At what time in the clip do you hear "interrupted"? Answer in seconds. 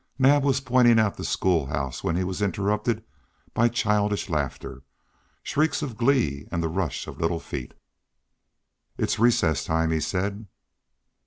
2.41-3.03